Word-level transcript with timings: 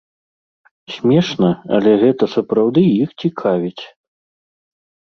Смешна, 0.93 1.51
але 1.79 1.91
гэта 2.05 2.31
сапраўды 2.35 2.81
іх 3.03 3.09
цікавіць. 3.27 3.83